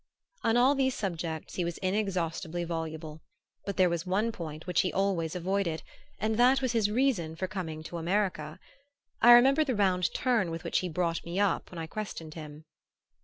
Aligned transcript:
On 0.41 0.57
all 0.57 0.73
these 0.73 0.95
subjects 0.95 1.53
he 1.53 1.63
was 1.63 1.77
inexhaustibly 1.77 2.63
voluble; 2.63 3.21
but 3.65 3.77
there 3.77 3.87
was 3.87 4.03
one 4.03 4.31
point 4.31 4.65
which 4.65 4.81
he 4.81 4.91
always 4.91 5.35
avoided, 5.35 5.83
and 6.17 6.37
that 6.37 6.59
was 6.59 6.71
his 6.71 6.89
reason 6.89 7.35
for 7.35 7.45
coming 7.47 7.83
to 7.83 7.97
America. 7.99 8.59
I 9.21 9.31
remember 9.33 9.63
the 9.63 9.75
round 9.75 10.11
turn 10.15 10.49
with 10.49 10.63
which 10.63 10.79
he 10.79 10.89
brought 10.89 11.23
me 11.23 11.39
up 11.39 11.69
when 11.69 11.77
I 11.77 11.85
questioned 11.85 12.33
him. 12.33 12.65